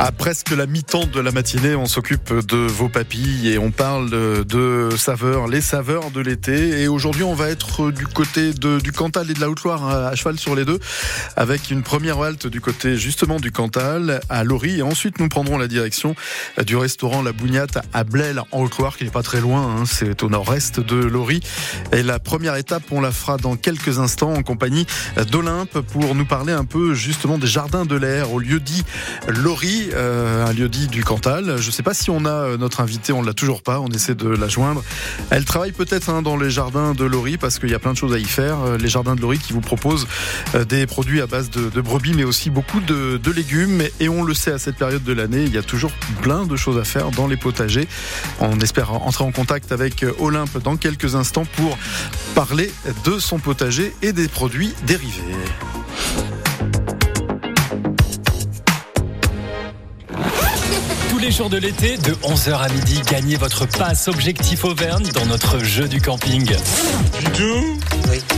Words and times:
À 0.00 0.12
presque 0.12 0.50
la 0.50 0.66
mi-temps 0.66 1.06
de 1.06 1.18
la 1.18 1.32
matinée, 1.32 1.74
on 1.74 1.86
s'occupe 1.86 2.32
de 2.32 2.56
vos 2.56 2.88
papilles 2.88 3.48
et 3.48 3.58
on 3.58 3.72
parle 3.72 4.10
de 4.44 4.90
saveurs, 4.96 5.48
les 5.48 5.60
saveurs 5.60 6.12
de 6.12 6.20
l'été. 6.20 6.82
Et 6.82 6.86
aujourd'hui, 6.86 7.24
on 7.24 7.34
va 7.34 7.48
être 7.48 7.90
du 7.90 8.06
côté 8.06 8.52
du 8.52 8.92
Cantal 8.92 9.28
et 9.28 9.34
de 9.34 9.40
la 9.40 9.50
Haute-Loire, 9.50 9.88
à 9.88 10.14
cheval 10.14 10.38
sur 10.38 10.54
les 10.54 10.64
deux, 10.64 10.78
avec 11.34 11.72
une 11.72 11.82
première 11.82 12.20
halte 12.20 12.46
du 12.46 12.60
côté 12.60 12.96
justement 12.96 13.40
du 13.40 13.50
Cantal, 13.50 14.20
à 14.28 14.44
Laurie. 14.44 14.78
Et 14.78 14.82
ensuite, 14.82 15.18
nous 15.18 15.28
prendrons 15.28 15.58
la 15.58 15.66
direction 15.66 16.14
du 16.64 16.76
restaurant 16.76 17.20
La 17.20 17.32
Bougnate 17.32 17.78
à 17.92 18.04
Blel, 18.04 18.40
en 18.52 18.62
Haute-Loire, 18.62 18.96
qui 18.96 19.02
n'est 19.02 19.10
pas 19.10 19.24
très 19.24 19.40
loin, 19.40 19.62
hein, 19.62 19.84
c'est 19.84 20.22
au 20.22 20.30
nord-est 20.30 20.78
de 20.78 20.94
Laurie. 20.94 21.40
Et 21.90 22.04
la 22.04 22.20
première 22.20 22.54
étape, 22.54 22.84
on 22.92 23.00
la 23.00 23.10
fera 23.10 23.36
dans 23.36 23.56
quelques 23.56 23.98
instants 23.98 24.32
en 24.32 24.44
compagnie 24.44 24.86
d'Olympe 25.32 25.80
pour 25.80 26.14
nous 26.14 26.26
parler 26.26 26.52
un 26.52 26.64
peu 26.64 26.94
justement 26.94 27.36
des 27.36 27.48
jardins 27.48 27.84
de 27.84 27.96
l'air 27.96 28.32
au 28.32 28.38
lieu 28.38 28.60
dit 28.60 28.84
Laurie. 29.26 29.87
Euh, 29.94 30.46
un 30.46 30.52
lieu 30.52 30.68
dit 30.68 30.88
du 30.88 31.04
Cantal. 31.04 31.56
Je 31.58 31.66
ne 31.66 31.72
sais 31.72 31.82
pas 31.82 31.94
si 31.94 32.10
on 32.10 32.24
a 32.24 32.30
euh, 32.30 32.56
notre 32.56 32.80
invité, 32.80 33.12
on 33.12 33.22
l'a 33.22 33.32
toujours 33.32 33.62
pas. 33.62 33.80
On 33.80 33.88
essaie 33.88 34.14
de 34.14 34.28
la 34.28 34.48
joindre. 34.48 34.82
Elle 35.30 35.44
travaille 35.44 35.72
peut-être 35.72 36.10
hein, 36.10 36.22
dans 36.22 36.36
les 36.36 36.50
jardins 36.50 36.92
de 36.92 37.04
Laurie 37.04 37.38
parce 37.38 37.58
qu'il 37.58 37.70
y 37.70 37.74
a 37.74 37.78
plein 37.78 37.92
de 37.92 37.96
choses 37.96 38.12
à 38.12 38.18
y 38.18 38.24
faire. 38.24 38.60
Euh, 38.60 38.78
les 38.78 38.88
jardins 38.88 39.14
de 39.14 39.20
Laurie 39.20 39.38
qui 39.38 39.52
vous 39.52 39.60
proposent 39.60 40.06
des 40.68 40.86
produits 40.86 41.20
à 41.20 41.26
base 41.26 41.50
de, 41.50 41.80
brebis, 41.80 42.14
mais 42.14 42.24
aussi 42.24 42.50
beaucoup 42.50 42.80
de, 42.80 43.30
légumes. 43.30 43.82
Et 44.00 44.08
on 44.08 44.22
le 44.22 44.34
sait 44.34 44.52
à 44.52 44.58
cette 44.58 44.76
période 44.76 45.04
de 45.04 45.12
l'année, 45.12 45.44
il 45.44 45.54
y 45.54 45.58
a 45.58 45.62
toujours 45.62 45.92
plein 46.22 46.46
de 46.46 46.56
choses 46.56 46.78
à 46.78 46.84
faire 46.84 47.10
dans 47.10 47.26
les 47.26 47.36
potagers. 47.36 47.86
On 48.40 48.58
espère 48.60 48.92
entrer 48.92 49.24
en 49.24 49.32
contact 49.32 49.70
avec 49.70 50.04
Olympe 50.18 50.62
dans 50.62 50.76
quelques 50.76 51.14
instants 51.14 51.44
pour 51.56 51.78
parler 52.34 52.72
de 53.04 53.18
son 53.18 53.38
potager 53.38 53.94
et 54.02 54.12
des 54.12 54.28
produits 54.28 54.74
dérivés. 54.86 55.22
Tous 61.18 61.24
les 61.24 61.32
jours 61.32 61.50
de 61.50 61.56
l'été, 61.56 61.96
de 61.96 62.12
11h 62.12 62.56
à 62.60 62.68
midi, 62.68 63.02
gagnez 63.10 63.34
votre 63.34 63.66
passe 63.66 64.06
Objectif 64.06 64.64
Auvergne 64.64 65.08
dans 65.12 65.26
notre 65.26 65.58
jeu 65.58 65.88
du 65.88 66.00
camping. 66.00 66.46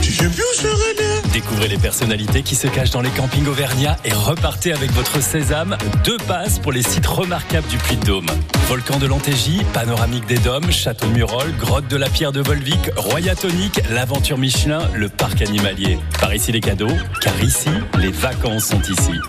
tu 0.01 0.11
sais 0.11 0.27
plus 0.27 0.41
où 0.41 1.31
Découvrez 1.31 1.67
les 1.67 1.77
personnalités 1.77 2.41
qui 2.41 2.55
se 2.55 2.65
cachent 2.65 2.89
dans 2.89 3.03
les 3.03 3.11
campings 3.11 3.45
auvergnats 3.45 3.97
et 4.03 4.11
repartez 4.11 4.73
avec 4.73 4.91
votre 4.93 5.21
sésame. 5.21 5.77
Deux 6.03 6.17
passes 6.27 6.57
pour 6.57 6.71
les 6.71 6.81
sites 6.81 7.05
remarquables 7.05 7.67
du 7.67 7.77
Puy-de-Dôme. 7.77 8.31
Volcan 8.67 8.97
de 8.97 9.05
l'Antégie, 9.05 9.61
panoramique 9.73 10.25
des 10.25 10.39
Dômes, 10.39 10.71
château 10.71 11.05
de 11.05 11.11
Murol, 11.11 11.51
grotte 11.59 11.87
de 11.87 11.97
la 11.97 12.09
Pierre 12.09 12.31
de 12.31 12.41
Volvic, 12.41 12.89
Royatonique, 12.97 13.79
l'aventure 13.91 14.39
Michelin, 14.39 14.81
le 14.95 15.07
parc 15.07 15.43
animalier. 15.43 15.99
Par 16.19 16.33
ici 16.33 16.51
les 16.51 16.61
cadeaux, 16.61 16.97
car 17.21 17.43
ici, 17.43 17.69
les 17.99 18.09
vacances 18.09 18.65
sont 18.65 18.81
ici. 18.81 19.19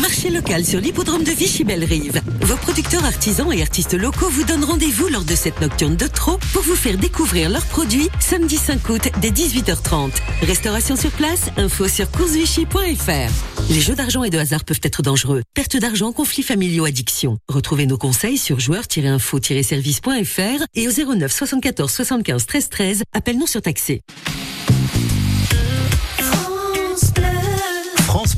Marché 0.00 0.30
local 0.30 0.64
sur 0.64 0.80
l'hippodrome 0.80 1.22
de 1.24 1.30
Vichy-Belle-Rive. 1.30 2.20
Vos 2.42 2.56
producteurs 2.56 3.04
artisans 3.04 3.52
et 3.52 3.62
artistes 3.62 3.94
locaux 3.94 4.28
vous 4.28 4.44
donnent 4.44 4.64
rendez-vous 4.64 5.08
lors 5.08 5.24
de 5.24 5.34
cette 5.34 5.60
nocturne 5.60 5.96
de 5.96 6.06
trop 6.06 6.38
pour 6.52 6.62
vous 6.62 6.76
faire 6.76 6.96
découvrir 6.98 7.50
leurs 7.50 7.66
produits 7.66 8.08
samedi 8.20 8.56
5 8.56 8.88
août 8.88 9.08
dès 9.20 9.30
18h30. 9.30 10.10
Restauration 10.42 10.96
sur 10.96 11.10
place, 11.10 11.50
info 11.56 11.88
sur 11.88 12.10
coursevichy.fr. 12.10 13.70
Les 13.70 13.80
jeux 13.80 13.94
d'argent 13.94 14.24
et 14.24 14.30
de 14.30 14.38
hasard 14.38 14.64
peuvent 14.64 14.80
être 14.82 15.02
dangereux. 15.02 15.42
Perte 15.54 15.76
d'argent, 15.76 16.12
conflits 16.12 16.42
familiaux, 16.42 16.84
addiction. 16.84 17.38
Retrouvez 17.48 17.86
nos 17.86 17.98
conseils 17.98 18.38
sur 18.38 18.60
joueurs-info-service.fr 18.60 20.64
et 20.74 20.88
au 20.88 20.92
09 20.92 21.32
74 21.32 21.90
75 21.90 22.46
13 22.46 22.68
13. 22.68 23.02
Appel 23.12 23.38
non 23.38 23.46
surtaxé. 23.46 24.02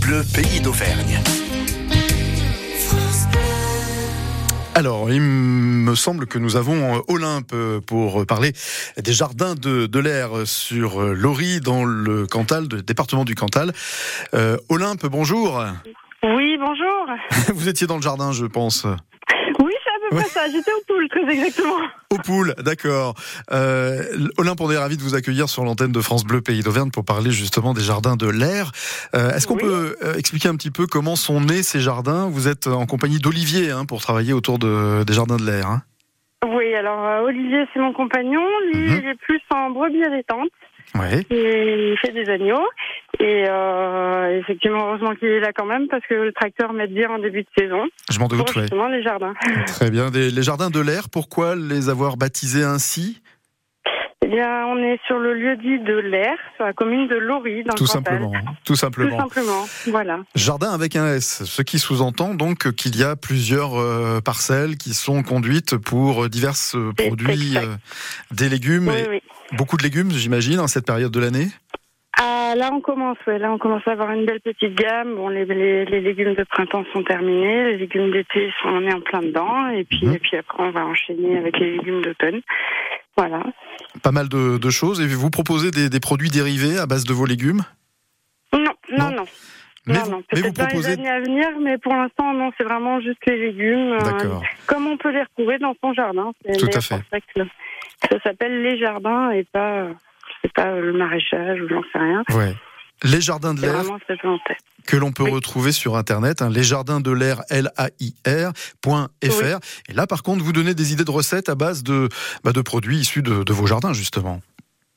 Le 0.09 0.22
pays 0.22 0.61
d'Auvergne. 0.61 1.21
Alors, 4.77 5.11
il 5.11 5.21
me 5.21 5.94
semble 5.97 6.27
que 6.27 6.39
nous 6.39 6.55
avons 6.55 7.03
Olympe 7.09 7.53
pour 7.87 8.25
parler 8.25 8.53
des 9.03 9.12
jardins 9.12 9.56
de, 9.56 9.99
l'air 9.99 10.31
sur 10.45 11.00
Laurie 11.00 11.61
dans 11.61 11.84
le 11.84 12.27
Cantal, 12.27 12.69
le 12.71 12.83
département 12.83 13.25
du 13.25 13.34
Cantal. 13.34 13.72
Euh, 14.34 14.56
Olympe, 14.69 15.06
bonjour. 15.06 15.65
Oui, 16.22 16.56
bonjour. 16.59 17.55
Vous 17.55 17.69
étiez 17.69 17.89
dans 17.89 17.97
le 17.97 18.03
jardin, 18.03 18.31
je 18.31 18.47
pense. 18.47 18.87
J'étais 20.50 20.72
au 20.72 20.82
pool, 20.87 21.09
très 21.09 21.32
exactement. 21.32 21.77
Au 22.10 22.19
pool, 22.19 22.54
d'accord. 22.59 23.15
Euh, 23.53 24.28
Olympe, 24.38 24.60
on 24.60 24.71
est 24.71 24.78
ravi 24.78 24.97
de 24.97 25.03
vous 25.03 25.15
accueillir 25.15 25.49
sur 25.49 25.65
l'antenne 25.65 25.93
de 25.93 26.00
France 26.00 26.25
Bleu 26.25 26.41
Pays 26.41 26.62
d'Auvergne 26.62 26.91
pour 26.91 27.04
parler 27.04 27.31
justement 27.31 27.75
des 27.75 27.82
jardins 27.82 28.16
de 28.16 28.28
l'air. 28.28 28.72
Euh, 29.15 29.31
est-ce 29.32 29.47
qu'on 29.47 29.56
peut 29.56 29.97
euh, 30.03 30.15
expliquer 30.15 30.49
un 30.49 30.56
petit 30.56 30.71
peu 30.71 30.87
comment 30.87 31.16
sont 31.16 31.41
nés 31.41 31.62
ces 31.62 31.81
jardins? 31.81 32.28
Vous 32.31 32.49
êtes 32.49 32.66
en 32.66 32.87
compagnie 32.87 33.19
d'Olivier 33.19 33.71
hein, 33.71 33.84
pour 33.84 34.00
travailler 34.00 34.32
autour 34.32 34.59
de, 34.59 35.04
des 35.04 35.12
jardins 35.12 35.37
de 35.37 35.44
l'air. 35.44 35.69
Hein 35.69 35.82
oui, 36.47 36.75
alors 36.75 37.25
Olivier, 37.25 37.65
c'est 37.72 37.81
mon 37.81 37.93
compagnon. 37.93 38.44
Lui, 38.72 38.91
mhm. 38.91 39.00
il 39.03 39.09
est 39.09 39.19
plus 39.21 39.41
en 39.50 39.71
brebis 39.71 40.03
détente. 40.10 40.50
Ouais. 40.99 41.27
il 41.31 41.97
fait 42.01 42.12
des 42.12 42.31
agneaux. 42.31 42.67
Et 43.19 43.45
euh, 43.49 44.41
effectivement, 44.41 44.89
heureusement 44.89 45.15
qu'il 45.15 45.29
est 45.29 45.41
là 45.41 45.53
quand 45.55 45.65
même 45.65 45.89
parce 45.89 46.05
que 46.07 46.15
le 46.15 46.33
tracteur 46.33 46.73
met 46.73 46.87
bien 46.87 47.11
en 47.11 47.19
début 47.19 47.43
de 47.43 47.49
saison. 47.59 47.84
Je 48.11 48.19
m'en 48.19 48.29
doute, 48.29 48.39
pour 48.39 48.61
justement 48.61 48.89
les 48.89 49.03
jardins. 49.03 49.34
Très 49.67 49.91
bien. 49.91 50.11
les 50.11 50.43
jardins 50.43 50.71
de 50.71 50.81
l'air, 50.81 51.09
pourquoi 51.11 51.57
les 51.57 51.89
avoir 51.89 52.17
baptisés 52.17 52.65
ainsi? 52.65 53.23
Eh 54.27 54.29
bien, 54.29 54.67
on 54.67 54.79
est 54.79 54.99
sur 55.07 55.19
le 55.19 55.34
lieu 55.34 55.57
dit 55.57 55.79
de 55.79 55.99
l'air, 55.99 56.37
sur 56.57 56.65
la 56.65 56.73
commune 56.73 57.07
de 57.07 57.15
Laurie, 57.15 57.63
dans 57.63 57.75
tout 57.75 57.84
le 57.84 57.89
simplement, 57.89 58.33
tout 58.65 58.75
simplement. 58.75 59.17
Tout 59.17 59.23
simplement, 59.23 59.65
voilà. 59.87 60.21
Jardin 60.34 60.73
avec 60.73 60.97
un 60.97 61.07
S, 61.15 61.45
ce 61.45 61.63
qui 61.63 61.78
sous-entend 61.78 62.34
donc 62.34 62.73
qu'il 62.73 62.97
y 62.97 63.05
a 63.05 63.15
plusieurs 63.15 63.78
euh, 63.78 64.21
parcelles 64.21 64.78
qui 64.78 64.95
sont 64.95 65.23
conduites 65.23 65.77
pour 65.77 66.28
divers 66.28 66.57
produits, 66.97 67.57
euh, 67.57 67.77
des 68.33 68.49
légumes, 68.49 68.89
oui, 68.89 69.23
beaucoup 69.53 69.77
de 69.77 69.83
légumes, 69.83 70.11
j'imagine, 70.11 70.61
en 70.61 70.67
cette 70.67 70.87
période 70.87 71.12
de 71.12 71.21
l'année. 71.21 71.49
Ah, 72.19 72.55
là, 72.57 72.71
on 72.73 72.81
commence, 72.81 73.19
ouais. 73.27 73.39
Là, 73.39 73.53
on 73.53 73.59
commence 73.59 73.87
à 73.87 73.93
avoir 73.93 74.11
une 74.11 74.25
belle 74.25 74.41
petite 74.41 74.75
gamme. 74.75 75.17
Bon, 75.17 75.29
les, 75.29 75.45
les, 75.45 76.01
légumes 76.01 76.34
de 76.34 76.45
printemps 76.45 76.84
sont 76.95 77.03
terminés. 77.03 77.73
Les 77.73 77.77
légumes 77.77 78.11
d'été, 78.11 78.51
sont, 78.62 78.69
on 78.69 78.83
est 78.83 78.95
en 78.95 79.03
plein 79.03 79.21
dedans. 79.21 79.69
Et 79.69 79.84
puis, 79.84 80.07
mhm. 80.07 80.15
et 80.15 80.19
puis 80.19 80.37
après, 80.37 80.62
on 80.62 80.71
va 80.71 80.87
enchaîner 80.87 81.37
avec 81.37 81.59
les 81.59 81.73
légumes 81.77 82.01
d'automne. 82.01 82.41
Voilà. 83.19 83.43
Pas 84.03 84.12
mal 84.12 84.29
de, 84.31 84.57
de, 84.57 84.71
choses. 84.71 85.01
Et 85.03 85.07
vous 85.07 85.31
proposez 85.31 85.71
des, 85.71 85.91
des, 85.91 86.01
produits 86.01 86.31
dérivés 86.31 86.78
à 86.78 86.87
base 86.87 87.05
de 87.05 87.13
vos 87.13 87.27
légumes 87.27 87.63
Non, 88.55 88.65
non, 88.97 89.11
non. 89.11 89.25
Mais, 89.87 89.95
non, 89.95 90.11
non. 90.11 90.23
Peut-être 90.28 90.55
proposez... 90.55 90.97
les 90.97 90.99
années 90.99 91.11
à 91.11 91.21
venir, 91.21 91.49
mais 91.63 91.78
pour 91.78 91.95
l'instant, 91.95 92.33
non, 92.33 92.51
c'est 92.57 92.65
vraiment 92.65 93.01
juste 93.01 93.21
les 93.27 93.37
légumes. 93.37 93.93
Euh, 93.93 94.41
comme 94.67 94.87
on 94.87 94.97
peut 94.97 95.11
les 95.11 95.23
retrouver 95.23 95.59
dans 95.59 95.75
son 95.83 95.93
jardin. 95.93 96.33
Tout 96.59 96.67
à 96.73 96.81
fait. 96.81 97.03
Ça 98.11 98.19
s'appelle 98.23 98.62
les 98.62 98.79
jardins 98.79 99.31
et 99.31 99.45
pas 99.45 99.89
c'est 100.43 100.53
pas 100.53 100.73
le 100.73 100.93
maraîchage 100.93 101.61
ou 101.61 101.69
j'en 101.69 101.83
sais 101.93 101.99
rien. 101.99 102.23
Ouais. 102.31 102.55
Les 103.05 103.21
jardins 103.21 103.53
de 103.53 103.61
l'air 103.61 103.83
que 104.87 104.97
l'on 104.97 105.12
peut 105.12 105.29
retrouver 105.29 105.73
sur 105.73 105.97
internet, 105.97 106.41
hein, 106.41 106.49
les 106.49 106.62
jardins 106.62 107.01
de 107.01 107.11
l'air 107.11 107.43
L 107.51 107.71
A 107.77 107.89
I 108.01 108.15
R.fr. 108.27 109.59
Et 109.89 109.93
là, 109.93 110.07
par 110.07 110.22
contre, 110.22 110.43
vous 110.43 110.53
donnez 110.53 110.75
des 110.75 110.93
idées 110.93 111.04
de 111.04 111.10
recettes 111.10 111.48
à 111.48 111.54
base 111.54 111.83
de, 111.83 112.09
bah, 112.45 112.53
de 112.53 112.60
produits 112.63 112.98
issus 112.98 113.22
de, 113.22 113.43
de, 113.43 113.53
vos 113.53 113.66
jardins, 113.66 113.93
justement. 113.93 114.41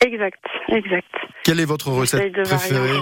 Exact, 0.05 0.41
exact. 0.69 1.07
Quelle 1.43 1.59
est 1.59 1.65
votre 1.65 1.89
recette 1.89 2.31
préférée? 2.43 2.99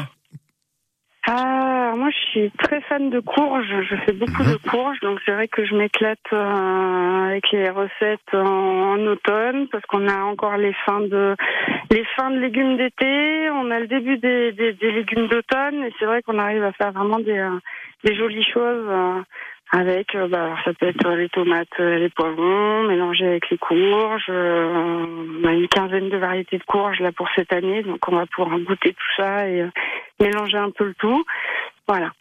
ah, 1.28 1.77
moi 1.98 2.10
je 2.12 2.30
suis 2.30 2.52
très 2.52 2.80
fan 2.82 3.10
de 3.10 3.20
courges. 3.20 3.74
Je 3.90 3.96
fais 4.06 4.14
beaucoup 4.14 4.44
de 4.44 4.52
mhm. 4.52 4.72
courges, 4.72 5.00
donc 5.02 5.20
c'est 5.26 5.32
vrai 5.32 5.48
que 5.48 5.66
je 5.66 5.76
m'éclate 5.76 6.20
euh, 6.32 7.28
avec 7.30 7.52
les 7.52 7.70
recettes 7.70 8.34
en, 8.34 8.98
automne 9.08 9.68
parce 9.70 9.86
qu'on 9.86 10.08
a 10.08 10.20
encore 10.24 10.58
les 10.58 10.74
fins 10.86 11.02
de 11.02 11.36
les 11.92 12.06
fins 12.16 12.30
de 12.30 12.40
légumes 12.40 12.78
d'été, 12.78 13.50
on 13.52 13.72
a 13.72 13.80
le 13.80 13.88
début 13.88 14.18
des, 14.18 14.52
des, 14.52 14.74
légumes 14.82 15.28
d'automne 15.28 15.84
et 15.84 15.94
c'est 15.98 16.06
vrai 16.06 16.22
qu'on 16.22 16.40
arrive 16.40 16.64
à 16.64 16.72
faire 16.74 16.92
vraiment 16.92 17.20
des, 17.20 17.38
euh, 17.38 17.60
des 18.04 18.16
jolies 18.16 18.46
choses. 18.46 18.86
Euh, 18.88 19.22
avec, 19.70 20.16
bah, 20.30 20.56
ça 20.64 20.72
peut 20.74 20.88
être 20.88 21.10
les 21.10 21.28
tomates, 21.28 21.78
les 21.78 22.08
poivrons, 22.08 22.84
mélangés 22.84 23.28
avec 23.28 23.50
les 23.50 23.58
courges. 23.58 24.30
on 24.30 25.44
a 25.44 25.52
une 25.52 25.68
quinzaine 25.68 26.08
de 26.08 26.16
variétés 26.16 26.58
de 26.58 26.64
courges 26.64 27.02
là 27.02 27.12
pour 27.12 27.28
cette 27.36 27.52
année, 27.52 27.84
donc 27.84 28.00
on 28.08 28.16
va 28.16 28.26
pouvoir 28.28 28.58
goûter 28.60 28.94
tout 28.94 29.22
ça 29.22 29.46
et 29.50 29.66
mélanger 30.22 30.58
un 30.58 30.72
peu 30.72 30.86
le 30.86 30.94
tout. 30.94 31.22
Voilà. 31.88 32.12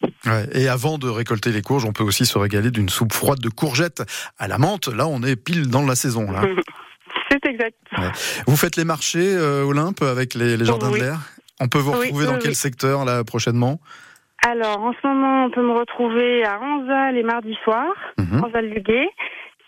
et 0.53 0.69
avant 0.69 0.97
de 0.97 1.09
récolter 1.09 1.51
les 1.51 1.63
courges, 1.63 1.85
on 1.85 1.93
peut 1.93 2.05
aussi 2.05 2.25
se 2.25 2.39
régaler 2.39 2.71
d'une 2.71 2.89
soupe 2.89 3.13
froide 3.13 3.41
de 3.41 3.49
courgettes 3.49 4.03
à 4.39 4.47
la 4.47 4.59
menthe. 4.59 4.87
Là, 4.87 5.09
on 5.09 5.23
est 5.23 5.37
pile 5.37 5.69
dans 5.69 5.85
la 5.85 5.97
saison. 5.97 6.31
Là. 6.31 6.43
C'est 7.31 7.45
exact. 7.47 7.77
Vous 8.47 8.57
faites 8.57 8.77
les 8.77 8.85
marchés 8.85 9.35
euh, 9.37 9.65
Olympe 9.65 10.03
avec 10.03 10.35
les, 10.35 10.65
jardins 10.65 10.91
de 10.91 10.99
l'air? 10.99 11.19
On 11.61 11.69
peut 11.69 11.79
vous 11.79 11.93
retrouver 11.93 12.27
dans 12.27 12.39
quel 12.39 12.55
secteur 12.55 13.05
là 13.05 13.25
prochainement? 13.25 13.81
Alors, 14.47 14.81
en 14.83 14.93
ce 14.93 15.07
moment, 15.07 15.47
on 15.47 15.51
peut 15.51 15.63
me 15.63 15.73
retrouver 15.73 16.45
à 16.45 16.61
Anza 16.61 17.11
les 17.11 17.23
mardis 17.23 17.57
soirs, 17.65 17.95
mmh. 18.19 18.45
Anza-Luguet, 18.45 19.09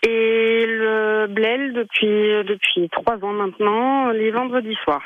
et 0.03 0.65
le 0.65 1.27
Blel 1.27 1.73
depuis 1.73 2.45
depuis 2.45 2.89
trois 2.89 3.15
ans 3.23 3.33
maintenant, 3.33 4.11
les 4.11 4.31
vendredis 4.31 4.77
soirs. 4.83 5.03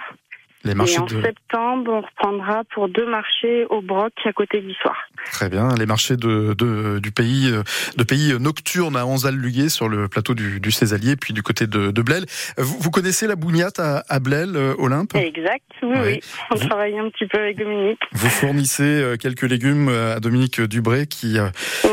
Les 0.64 0.76
marchés 0.76 0.96
et 0.96 1.00
en 1.00 1.08
septembre, 1.08 1.92
on 1.92 2.02
reprendra 2.02 2.64
pour 2.74 2.90
deux 2.90 3.06
marchés 3.06 3.66
au 3.70 3.82
Broc 3.82 4.14
à 4.26 4.34
côté 4.34 4.62
d'Histoire. 4.62 4.98
Très 5.32 5.50
bien, 5.50 5.70
les 5.76 5.86
marchés 5.86 6.16
de, 6.16 6.54
de, 6.54 7.00
du 7.00 7.12
pays 7.12 7.52
de 7.98 8.04
pays 8.04 8.34
nocturnes 8.40 8.96
à 8.96 9.06
Anzal-Luguet 9.06 9.70
sur 9.70 9.90
le 9.90 10.08
plateau 10.08 10.34
du, 10.34 10.60
du 10.60 10.72
Césalier, 10.72 11.16
puis 11.16 11.34
du 11.34 11.44
côté 11.44 11.68
de, 11.68 11.92
de 11.92 12.02
Blel. 12.02 12.26
Vous, 12.58 12.78
vous, 12.80 12.92
connaissez 12.92 13.28
la 13.28 13.36
bougnate 13.36 13.80
à, 13.80 14.04
à 14.08 14.20
Blel, 14.20 14.56
euh, 14.56 14.76
Olympe? 14.78 15.16
Exact, 15.16 15.64
oui, 15.82 15.98
oui. 16.04 16.20
On 16.52 16.56
travaille 16.56 16.98
un 16.98 17.10
petit 17.10 17.28
peu 17.28 17.40
avec 17.40 17.58
Dominique. 17.58 18.00
Vous 18.12 18.30
fournissez 18.30 18.84
euh, 18.84 19.18
quelques 19.18 19.44
légumes 19.44 19.90
à 19.90 20.20
Dominique 20.20 20.62
Dubré 20.62 21.08
qui 21.08 21.38
euh, 21.38 21.50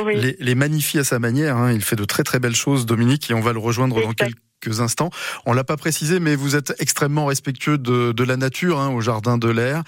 les, 0.07 0.37
les, 0.39 0.55
magnifie 0.55 0.99
à 0.99 1.05
sa 1.05 1.19
manière. 1.19 1.57
Hein. 1.57 1.73
Il 1.73 1.83
fait 1.83 1.97
de 1.97 2.05
très 2.05 2.23
très 2.23 2.39
belles 2.39 2.55
choses, 2.55 2.87
Dominique, 2.87 3.31
et 3.31 3.35
on 3.35 3.41
va 3.41 3.53
le 3.53 3.59
rejoindre 3.59 4.01
dans 4.01 4.13
quelques 4.13 4.37
instants. 4.69 5.11
On 5.47 5.53
l'a 5.53 5.65
pas 5.65 5.77
précisé, 5.77 6.21
mais 6.21 6.37
vous 6.37 6.57
êtes 6.57 6.75
extrêmement 6.79 7.27
respectueux 7.27 7.79
de, 7.79 8.13
de 8.13 8.25
la 8.25 8.37
nature 8.37 8.79
hein, 8.79 8.91
au 8.91 9.01
jardin 9.01 9.39
de 9.39 9.49
l'air. 9.49 9.83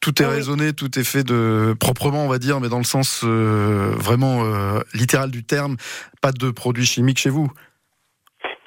Tout 0.00 0.22
est 0.22 0.26
raisonné, 0.26 0.72
tout 0.72 0.98
est 0.98 1.04
fait 1.04 1.24
de 1.24 1.74
proprement, 1.78 2.24
on 2.24 2.28
va 2.28 2.38
dire, 2.38 2.60
mais 2.60 2.68
dans 2.68 2.78
le 2.78 2.84
sens 2.84 3.22
euh, 3.24 3.92
vraiment 3.96 4.44
euh, 4.44 4.80
littéral 4.94 5.30
du 5.30 5.44
terme. 5.44 5.76
Pas 6.20 6.32
de 6.32 6.50
produits 6.50 6.86
chimiques 6.86 7.18
chez 7.18 7.30
vous. 7.30 7.48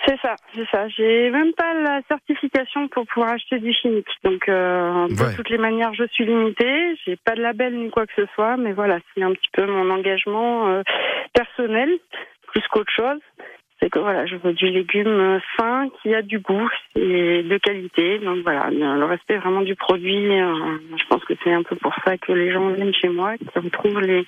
C'est 0.06 0.18
ça, 0.22 0.36
c'est 0.56 0.66
ça. 0.72 0.88
J'ai 0.88 1.30
même 1.30 1.54
pas 1.54 1.74
la 1.74 2.02
certification 2.08 2.88
pour 2.88 3.06
pouvoir 3.06 3.34
acheter 3.34 3.60
du 3.60 3.74
chimique. 3.74 4.08
Donc, 4.24 4.48
euh, 4.48 5.08
de 5.08 5.36
toutes 5.36 5.50
les 5.50 5.58
manières, 5.58 5.94
je 5.94 6.06
suis 6.08 6.26
limitée. 6.26 6.96
J'ai 7.06 7.18
pas 7.18 7.36
de 7.36 7.42
label 7.42 7.78
ni 7.78 7.92
quoi 7.92 8.08
que 8.08 8.14
ce 8.16 8.26
soit, 8.34 8.58
mais 8.58 8.72
voilà, 8.72 8.98
c'est 9.14 9.22
un 9.22 9.34
petit 9.34 9.50
peu 9.54 9.68
mon 9.68 9.92
engagement 9.92 10.82
personnel 11.34 11.90
plus 12.48 12.64
qu'autre 12.72 12.92
chose 12.96 13.20
c'est 13.80 13.90
que 13.90 14.00
voilà, 14.00 14.26
je 14.26 14.36
veux 14.36 14.54
du 14.54 14.68
légume 14.68 15.40
sain 15.58 15.88
qui 16.02 16.14
a 16.14 16.22
du 16.22 16.40
goût 16.40 16.70
et 16.96 17.44
de 17.44 17.58
qualité. 17.58 18.20
Donc 18.20 18.40
voilà, 18.44 18.70
le 18.70 19.06
respect 19.06 19.38
vraiment 19.38 19.62
du 19.62 19.76
produit. 19.76 20.40
Euh, 20.40 20.78
je 20.98 21.04
pense 21.10 21.24
que 21.24 21.34
c'est 21.44 21.54
un 21.54 21.64
peu 21.64 21.76
pour 21.78 21.94
ça 22.06 22.18
que 22.18 22.34
les 22.34 22.52
gens 22.52 22.70
viennent 22.70 22.94
chez 22.94 23.10
moi, 23.10 23.38
qui 23.38 23.48
retrouvent 23.56 24.02
les, 24.02 24.26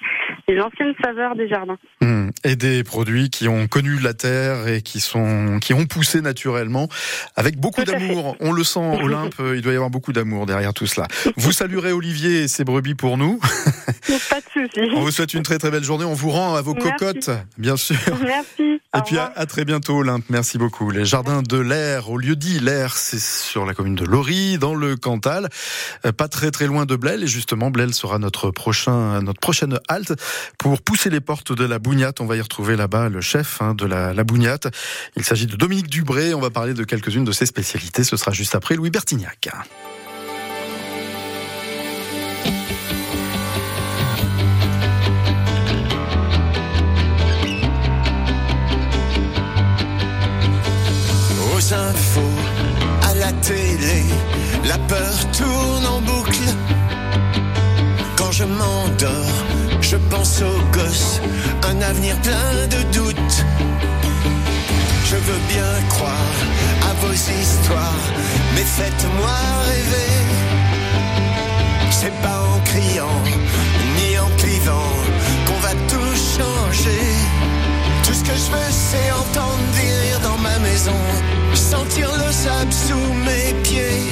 les 0.48 0.62
anciennes 0.62 0.94
saveurs 1.03 1.36
des 1.36 1.50
jardins. 1.50 1.77
Mmh. 2.01 2.30
Et 2.45 2.56
des 2.56 2.83
produits 2.83 3.30
qui 3.30 3.48
ont 3.48 3.68
connu 3.68 4.00
la 4.00 4.13
terre 4.13 4.68
et 4.68 4.81
qui 4.81 5.00
sont 5.00 5.59
qui 5.59 5.74
ont 5.74 5.86
poussé 5.86 6.21
naturellement 6.21 6.88
avec 7.36 7.57
beaucoup 7.57 7.83
d'amour. 7.83 8.38
On 8.39 8.53
le 8.53 8.63
sent, 8.63 8.80
Olympe. 9.03 9.36
il 9.53 9.62
doit 9.62 9.74
y 9.74 9.75
avoir 9.75 9.89
beaucoup 9.89 10.13
d'amour 10.13 10.45
derrière 10.45 10.74
tout 10.74 10.88
cela. 10.88 11.07
Vous 11.36 11.51
saluerez 11.51 11.92
Olivier 11.92 12.44
et 12.44 12.48
ses 12.48 12.63
brebis 12.63 12.95
pour 12.95 13.18
nous. 13.18 13.39
Pas 14.30 14.39
de 14.39 14.68
souci. 14.68 14.89
On 14.95 15.01
vous 15.01 15.12
souhaite 15.12 15.33
une 15.33 15.44
très 15.44 15.57
très 15.57 15.71
belle 15.71 15.83
journée. 15.83 16.06
On 16.06 16.13
vous 16.13 16.30
rend 16.30 16.56
à 16.56 16.62
vos 16.62 16.74
cocottes, 16.74 17.30
bien 17.57 17.75
sûr. 17.75 17.98
Merci. 18.24 18.81
Et 18.98 19.01
puis 19.06 19.18
à, 19.18 19.40
très 19.45 19.65
bientôt, 19.65 19.97
Olympe. 19.99 20.25
Merci 20.29 20.57
beaucoup. 20.57 20.91
Les 20.91 21.05
jardins 21.05 21.41
de 21.41 21.57
l'air, 21.57 22.09
au 22.09 22.17
lieu 22.17 22.35
dit 22.35 22.59
l'air, 22.59 22.95
c'est 22.95 23.19
sur 23.19 23.65
la 23.65 23.73
commune 23.73 23.95
de 23.95 24.05
Lori, 24.05 24.57
dans 24.57 24.75
le 24.75 24.95
Cantal, 24.95 25.49
euh, 26.05 26.11
pas 26.11 26.27
très 26.27 26.51
très 26.51 26.67
loin 26.67 26.85
de 26.85 26.95
Blel. 26.95 27.23
Et 27.23 27.27
justement, 27.27 27.71
Blel 27.71 27.93
sera 27.93 28.19
notre 28.19 28.51
prochain, 28.51 29.21
notre 29.21 29.39
prochaine 29.39 29.79
halte 29.88 30.13
pour 30.57 30.81
pousser 30.81 31.09
les 31.09 31.21
portes 31.21 31.53
de 31.53 31.65
la 31.65 31.79
Bougnate. 31.79 32.21
On 32.21 32.25
va 32.25 32.35
y 32.35 32.41
retrouver 32.41 32.75
là-bas 32.75 33.09
le 33.09 33.21
chef 33.21 33.61
hein, 33.61 33.73
de 33.73 33.85
la, 33.85 34.13
la 34.13 34.23
Bougnate. 34.23 34.67
Il 35.15 35.23
s'agit 35.23 35.47
de 35.47 35.55
Dominique 35.55 35.89
Dubré. 35.89 36.33
On 36.33 36.41
va 36.41 36.49
parler 36.49 36.73
de 36.73 36.83
quelques-unes 36.83 37.25
de 37.25 37.31
ses 37.31 37.45
spécialités. 37.45 38.03
Ce 38.03 38.17
sera 38.17 38.31
juste 38.31 38.55
après 38.55 38.75
Louis 38.75 38.89
Bertignac. 38.89 39.49
La 54.65 54.77
peur 54.88 55.31
tourne 55.31 55.85
en 55.85 56.01
boucle. 56.01 56.47
Quand 58.15 58.31
je 58.31 58.43
m'endors, 58.43 59.38
je 59.81 59.97
pense 60.09 60.41
aux 60.41 60.77
gosses, 60.77 61.19
un 61.63 61.81
avenir 61.81 62.15
plein 62.21 62.67
de 62.67 62.81
doutes. 62.93 63.45
Je 65.05 65.15
veux 65.15 65.41
bien 65.49 65.73
croire 65.89 66.38
à 66.89 66.93
vos 67.01 67.13
histoires, 67.13 68.05
mais 68.53 68.63
faites-moi 68.63 69.38
rêver. 69.65 70.13
C'est 71.89 72.15
pas 72.21 72.41
en 72.53 72.59
criant, 72.59 73.21
ni 73.97 74.19
en 74.19 74.29
clivant, 74.38 74.93
qu'on 75.45 75.59
va 75.59 75.73
tout 75.89 76.15
changer. 76.38 77.11
Tout 78.12 78.18
ce 78.18 78.24
que 78.24 78.36
je 78.36 78.52
veux, 78.52 78.72
c'est 78.72 79.10
entendre 79.13 79.63
dire 79.72 80.19
dans 80.19 80.38
ma 80.40 80.60
maison. 80.60 81.00
Sentir 81.54 82.10
le 82.12 82.30
sable 82.30 82.74
sous 82.74 83.13
mes 83.24 83.54
pieds. 83.63 84.04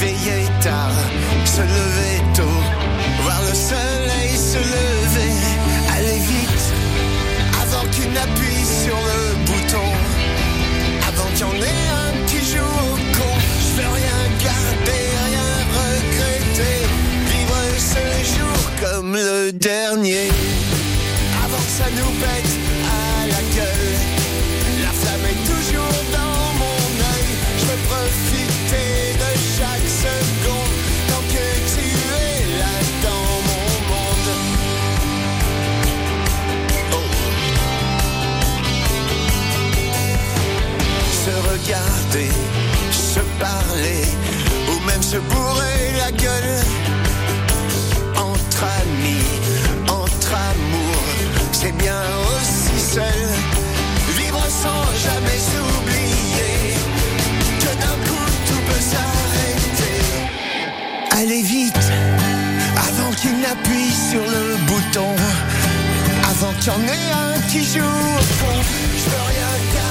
Veiller 0.00 0.48
tard, 0.62 0.96
se 1.44 1.60
lever 1.60 2.22
tôt, 2.34 2.62
voir 3.20 3.42
le 3.42 3.54
soleil 3.54 4.34
se 4.34 4.56
lever, 4.56 5.32
aller 5.98 6.18
vite, 6.20 6.64
avant 7.60 7.86
qu'il 7.90 8.10
n'appuie 8.10 8.64
sur 8.64 8.96
le 8.96 9.44
bouton, 9.44 9.88
avant 11.08 11.28
qu'il 11.34 11.40
y 11.40 11.50
en 11.50 11.62
ait 11.62 11.88
un 12.04 12.26
qui 12.26 12.38
joue 12.38 12.72
au 12.88 12.96
con. 13.18 13.32
Je 13.60 13.82
veux 13.82 13.92
rien 14.00 14.20
garder, 14.48 15.02
rien 15.28 15.50
regretter, 15.76 16.86
vivre 17.32 17.60
ce 17.76 18.02
jour 18.32 18.60
comme 18.80 19.12
le 19.14 19.52
dernier, 19.52 20.30
ça 21.78 21.84
nous 21.90 22.10
pète 22.20 22.58
à 22.84 23.26
la 23.28 23.42
gueule. 23.54 24.17
C'est 51.60 51.76
bien 51.76 52.02
aussi 52.36 52.78
seul. 52.78 53.28
Vivre 54.16 54.44
sans 54.62 54.84
jamais 55.06 55.38
s'oublier 55.50 56.74
que 57.62 57.72
d'un 57.82 57.98
coup 58.06 58.30
tout 58.46 58.62
peut 58.68 58.84
s'arrêter. 58.92 59.98
Allez 61.20 61.42
vite, 61.42 61.86
avant 62.88 63.10
qu'il 63.10 63.40
n'appuie 63.40 63.92
sur 64.10 64.22
le 64.22 64.56
bouton. 64.68 65.10
Avant 66.30 66.52
qu'il 66.60 66.72
y 66.72 66.76
en 66.76 66.82
ait 66.82 67.10
un 67.24 67.40
qui 67.50 67.64
joue 67.64 67.80
au 67.80 68.58
je 69.00 69.10
veux 69.10 69.24
rien 69.32 69.87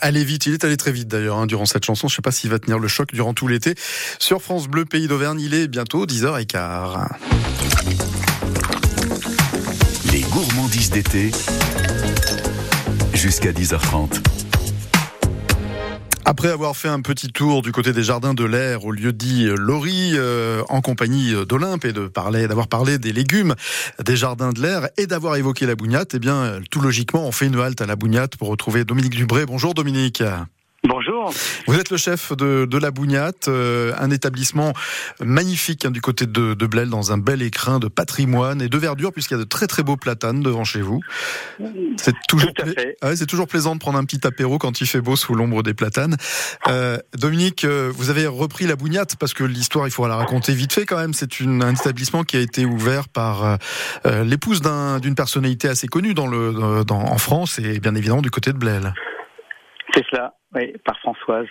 Allez 0.00 0.24
vite, 0.24 0.46
il 0.46 0.54
est 0.54 0.64
allé 0.64 0.76
très 0.76 0.92
vite 0.92 1.08
d'ailleurs 1.08 1.38
hein, 1.38 1.46
durant 1.46 1.66
cette 1.66 1.84
chanson, 1.84 2.08
je 2.08 2.12
ne 2.12 2.16
sais 2.16 2.22
pas 2.22 2.30
s'il 2.30 2.50
va 2.50 2.58
tenir 2.58 2.78
le 2.78 2.88
choc 2.88 3.12
durant 3.12 3.34
tout 3.34 3.48
l'été. 3.48 3.74
Sur 4.18 4.42
France 4.42 4.68
Bleu, 4.68 4.84
Pays 4.84 5.08
d'Auvergne, 5.08 5.40
il 5.40 5.54
est 5.54 5.68
bientôt 5.68 6.06
10h15. 6.06 7.08
Les 10.12 10.22
gourmandises 10.22 10.90
d'été, 10.90 11.30
jusqu'à 13.14 13.52
10h30. 13.52 14.49
Après 16.30 16.46
avoir 16.46 16.76
fait 16.76 16.86
un 16.86 17.00
petit 17.00 17.32
tour 17.32 17.60
du 17.60 17.72
côté 17.72 17.92
des 17.92 18.04
jardins 18.04 18.34
de 18.34 18.44
l'air 18.44 18.84
au 18.84 18.92
lieu 18.92 19.12
dit 19.12 19.46
Laurie, 19.46 20.12
euh, 20.14 20.62
en 20.68 20.80
compagnie 20.80 21.34
d'Olympe 21.44 21.84
et 21.84 21.92
de 21.92 22.06
parler, 22.06 22.46
d'avoir 22.46 22.68
parlé 22.68 22.98
des 22.98 23.12
légumes 23.12 23.56
des 24.00 24.14
jardins 24.14 24.52
de 24.52 24.62
l'air 24.62 24.90
et 24.96 25.08
d'avoir 25.08 25.34
évoqué 25.34 25.66
la 25.66 25.74
bougnate, 25.74 26.14
eh 26.14 26.20
bien, 26.20 26.60
tout 26.70 26.80
logiquement, 26.80 27.26
on 27.26 27.32
fait 27.32 27.46
une 27.46 27.58
halte 27.58 27.80
à 27.80 27.86
la 27.86 27.96
bougnate 27.96 28.36
pour 28.36 28.46
retrouver 28.46 28.84
Dominique 28.84 29.16
Dubré. 29.16 29.44
Bonjour 29.44 29.74
Dominique. 29.74 30.22
Bonjour. 31.24 31.34
Vous 31.66 31.78
êtes 31.78 31.90
le 31.90 31.96
chef 31.96 32.32
de, 32.36 32.64
de 32.64 32.78
la 32.78 32.90
Bougnate, 32.90 33.48
euh, 33.48 33.92
un 33.98 34.10
établissement 34.10 34.72
magnifique 35.20 35.84
hein, 35.84 35.90
du 35.90 36.00
côté 36.00 36.26
de, 36.26 36.54
de 36.54 36.66
Blel, 36.66 36.88
dans 36.88 37.12
un 37.12 37.18
bel 37.18 37.42
écrin 37.42 37.78
de 37.78 37.88
patrimoine 37.88 38.62
et 38.62 38.68
de 38.68 38.78
verdure, 38.78 39.12
puisqu'il 39.12 39.34
y 39.34 39.36
a 39.36 39.40
de 39.40 39.48
très 39.48 39.66
très 39.66 39.82
beaux 39.82 39.96
platanes 39.96 40.40
devant 40.40 40.64
chez 40.64 40.80
vous. 40.80 41.00
C'est 41.96 42.14
toujours, 42.28 42.52
Tout 42.54 42.62
à 42.62 42.66
fait. 42.66 42.96
Ah 43.02 43.08
ouais, 43.08 43.16
c'est 43.16 43.26
toujours 43.26 43.46
plaisant 43.48 43.74
de 43.74 43.80
prendre 43.80 43.98
un 43.98 44.04
petit 44.04 44.26
apéro 44.26 44.58
quand 44.58 44.80
il 44.80 44.86
fait 44.86 45.00
beau 45.00 45.16
sous 45.16 45.34
l'ombre 45.34 45.62
des 45.62 45.74
platanes. 45.74 46.16
Euh, 46.68 46.98
Dominique, 47.16 47.64
euh, 47.64 47.92
vous 47.94 48.10
avez 48.10 48.26
repris 48.26 48.66
la 48.66 48.76
Bougnate 48.76 49.16
parce 49.16 49.34
que 49.34 49.44
l'histoire, 49.44 49.86
il 49.86 49.90
faut 49.90 50.06
la 50.06 50.16
raconter 50.16 50.54
vite 50.54 50.72
fait 50.72 50.86
quand 50.86 50.96
même. 50.98 51.12
C'est 51.12 51.40
une, 51.40 51.62
un 51.62 51.74
établissement 51.74 52.24
qui 52.24 52.36
a 52.36 52.40
été 52.40 52.64
ouvert 52.64 53.08
par 53.08 53.58
l'épouse 54.04 54.60
d'un- 54.62 54.98
d'une 55.00 55.14
personnalité 55.14 55.68
assez 55.68 55.86
connue 55.86 56.14
dans 56.14 56.26
le, 56.26 56.84
dans, 56.84 57.00
en 57.00 57.18
France 57.18 57.58
et 57.58 57.78
bien 57.80 57.94
évidemment 57.94 58.22
du 58.22 58.30
côté 58.30 58.52
de 58.52 58.58
Blel. 58.58 58.94
C'est 59.94 60.04
cela, 60.10 60.32
oui, 60.54 60.72
par 60.84 60.98
Françoise. 61.00 61.46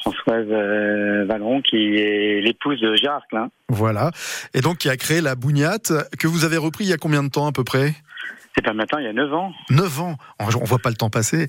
Françoise 0.00 0.46
euh, 0.50 1.24
Vallon, 1.26 1.60
qui 1.60 1.96
est 1.96 2.40
l'épouse 2.40 2.80
de 2.80 2.94
Gérard 2.94 3.26
Klein. 3.28 3.50
Voilà. 3.68 4.12
Et 4.54 4.60
donc, 4.60 4.78
qui 4.78 4.88
a 4.88 4.96
créé 4.96 5.20
la 5.20 5.34
Bougnate, 5.34 5.92
que 6.18 6.28
vous 6.28 6.44
avez 6.44 6.56
repris 6.56 6.84
il 6.84 6.90
y 6.90 6.92
a 6.92 6.96
combien 6.96 7.24
de 7.24 7.28
temps 7.28 7.48
à 7.48 7.52
peu 7.52 7.64
près? 7.64 7.94
C'est 8.54 8.64
pas 8.64 8.72
maintenant, 8.72 8.98
il 8.98 9.04
y 9.04 9.08
a 9.08 9.12
9 9.12 9.34
ans. 9.34 9.52
9 9.70 10.00
ans. 10.00 10.16
On 10.40 10.46
on 10.46 10.64
voit 10.64 10.78
pas 10.78 10.90
le 10.90 10.96
temps 10.96 11.10
passer. 11.10 11.46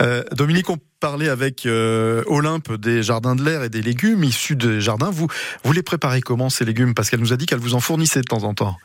Euh, 0.00 0.22
Dominique, 0.32 0.70
on 0.70 0.76
parlait 1.00 1.28
avec 1.28 1.66
euh, 1.66 2.22
Olympe 2.26 2.72
des 2.74 3.02
jardins 3.02 3.36
de 3.36 3.44
l'air 3.44 3.62
et 3.62 3.68
des 3.68 3.82
légumes 3.82 4.24
issus 4.24 4.56
des 4.56 4.80
jardins. 4.80 5.10
Vous, 5.10 5.28
vous 5.64 5.72
les 5.72 5.82
préparez 5.82 6.20
comment 6.20 6.50
ces 6.50 6.64
légumes? 6.64 6.94
Parce 6.94 7.10
qu'elle 7.10 7.20
nous 7.20 7.32
a 7.32 7.36
dit 7.36 7.46
qu'elle 7.46 7.58
vous 7.58 7.74
en 7.74 7.80
fournissait 7.80 8.20
de 8.20 8.26
temps 8.26 8.44
en 8.44 8.54
temps. 8.54 8.76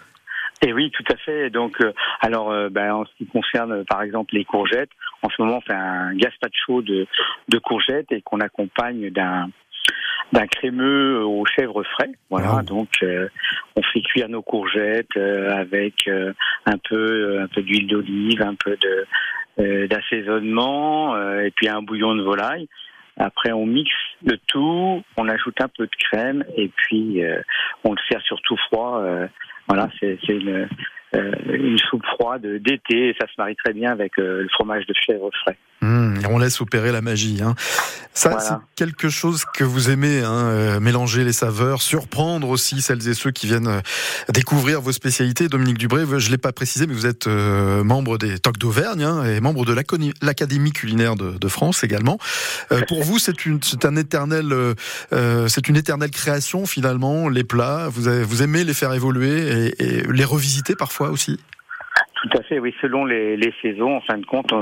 Et 0.63 0.71
oui, 0.71 0.91
tout 0.91 1.03
à 1.11 1.17
fait. 1.17 1.49
Donc, 1.49 1.75
euh, 1.81 1.91
alors, 2.21 2.51
euh, 2.51 2.69
ben, 2.69 2.93
en 2.93 3.05
ce 3.05 3.11
qui 3.17 3.25
concerne, 3.25 3.83
par 3.85 4.01
exemple, 4.01 4.33
les 4.33 4.45
courgettes, 4.45 4.89
en 5.23 5.29
ce 5.29 5.41
moment, 5.41 5.57
on 5.57 5.61
fait 5.61 5.73
un 5.73 6.13
gazpacho 6.15 6.81
de, 6.81 7.07
de 7.49 7.57
courgettes 7.57 8.11
et 8.11 8.21
qu'on 8.21 8.39
accompagne 8.39 9.09
d'un 9.09 9.49
d'un 10.31 10.47
crémeux 10.47 11.23
aux 11.23 11.45
chèvres 11.45 11.83
frais. 11.83 12.09
Voilà, 12.29 12.55
Wow. 12.55 12.61
donc 12.63 12.89
euh, 13.03 13.27
on 13.75 13.83
fait 13.83 14.01
cuire 14.01 14.29
nos 14.29 14.41
courgettes 14.41 15.15
euh, 15.17 15.51
avec 15.55 16.07
euh, 16.07 16.33
un 16.65 16.77
peu 16.89 17.41
un 17.41 17.47
peu 17.47 17.61
d'huile 17.61 17.87
d'olive, 17.87 18.41
un 18.41 18.55
peu 18.55 18.75
de 18.81 19.05
euh, 19.59 19.87
d'assaisonnement 19.87 21.15
euh, 21.15 21.41
et 21.41 21.51
puis 21.51 21.67
un 21.67 21.81
bouillon 21.81 22.15
de 22.15 22.23
volaille. 22.23 22.67
Après, 23.17 23.51
on 23.51 23.65
mixe 23.67 23.91
le 24.25 24.37
tout, 24.47 25.03
on 25.17 25.29
ajoute 25.29 25.59
un 25.61 25.67
peu 25.67 25.85
de 25.85 25.95
crème 26.09 26.43
et 26.57 26.69
puis 26.69 27.23
euh, 27.23 27.39
on 27.83 27.91
le 27.91 27.99
sert 28.09 28.21
surtout 28.21 28.57
froid. 28.57 29.01
euh, 29.03 29.27
voilà, 29.67 29.87
c'est 29.99 30.17
c'est 30.25 30.33
une, 30.37 30.49
euh, 30.49 30.67
une 31.13 31.77
soupe 31.89 32.05
froide 32.17 32.41
d'été 32.41 33.09
et 33.09 33.15
ça 33.19 33.27
se 33.27 33.33
marie 33.37 33.55
très 33.63 33.73
bien 33.73 33.91
avec 33.91 34.13
euh, 34.19 34.41
le 34.43 34.49
fromage 34.49 34.85
de 34.87 34.93
chèvre 35.05 35.29
frais. 35.43 35.57
Et 35.85 36.25
on 36.29 36.37
laisse 36.37 36.61
opérer 36.61 36.93
la 36.93 37.01
magie. 37.01 37.41
Hein. 37.43 37.55
Ça, 38.13 38.29
Voilà. 38.29 38.45
c'est 38.45 38.75
quelque 38.85 39.09
chose 39.09 39.43
que 39.53 39.65
vous 39.65 39.89
aimez, 39.89 40.21
hein, 40.21 40.31
euh, 40.31 40.79
mélanger 40.79 41.25
les 41.25 41.33
saveurs, 41.33 41.81
surprendre 41.81 42.47
aussi 42.47 42.81
celles 42.81 43.05
et 43.09 43.13
ceux 43.13 43.31
qui 43.31 43.47
viennent 43.47 43.67
euh, 43.67 43.81
découvrir 44.29 44.79
vos 44.79 44.93
spécialités. 44.93 45.49
Dominique 45.49 45.77
Dubré, 45.77 46.03
je 46.19 46.31
l'ai 46.31 46.37
pas 46.37 46.53
précisé, 46.53 46.87
mais 46.87 46.93
vous 46.93 47.05
êtes 47.05 47.27
euh, 47.27 47.83
membre 47.83 48.17
des 48.17 48.39
Tocs 48.39 48.59
d'Auvergne 48.59 49.03
hein, 49.03 49.25
et 49.25 49.41
membre 49.41 49.65
de 49.65 49.73
l'Académie 50.21 50.71
culinaire 50.71 51.15
de, 51.17 51.31
de 51.37 51.47
France 51.49 51.83
également. 51.83 52.17
Euh, 52.71 52.79
pour 52.87 53.03
vous, 53.03 53.19
c'est 53.19 53.45
une, 53.45 53.61
c'est 53.61 53.83
un 53.83 53.97
éternel, 53.97 54.53
euh, 54.53 54.75
euh, 55.11 55.49
c'est 55.49 55.67
une 55.67 55.75
éternelle 55.75 56.11
création 56.11 56.65
finalement. 56.65 57.27
Les 57.27 57.43
plats, 57.43 57.89
vous, 57.89 58.07
avez- 58.07 58.23
vous 58.23 58.41
aimez 58.41 58.63
les 58.63 58.73
faire 58.73 58.93
évoluer 58.93 59.73
et, 59.77 59.83
et 59.83 60.03
les 60.09 60.23
revisiter 60.25 60.75
parfois 60.77 61.02
aussi. 61.09 61.39
Tout 62.21 62.37
à 62.37 62.43
fait, 62.43 62.57
oui, 62.57 62.73
selon 62.81 63.03
les, 63.05 63.35
les 63.35 63.53
saisons, 63.61 63.97
en 63.97 64.01
fin 64.01 64.17
de 64.17 64.25
compte, 64.25 64.53